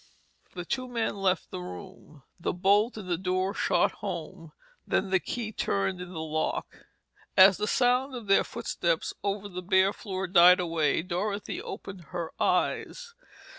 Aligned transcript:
The 0.55 0.65
two 0.65 0.87
men 0.87 1.17
left 1.17 1.51
the 1.51 1.59
room. 1.61 2.23
The 2.39 2.53
bolt 2.53 2.97
in 2.97 3.05
the 3.05 3.19
door 3.19 3.53
shot 3.53 3.91
home, 3.91 4.51
then 4.87 5.11
the 5.11 5.19
key 5.19 5.51
turned 5.51 6.01
in 6.01 6.11
the 6.11 6.19
lock; 6.19 6.87
As 7.37 7.57
the 7.57 7.67
sound 7.67 8.15
of 8.15 8.25
their 8.25 8.43
footsteps 8.43 9.13
over 9.23 9.47
the 9.47 9.61
bare 9.61 9.93
floor 9.93 10.25
died 10.25 10.59
away, 10.59 11.03
Dorothy 11.03 11.61
opened 11.61 12.05
her 12.05 12.31
eyes. 12.39 13.13